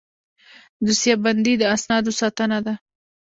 دوسیه 0.85 1.15
بندي 1.23 1.53
د 1.57 1.63
اسنادو 1.75 2.11
ساتنه 2.19 2.57
ده 2.65 2.73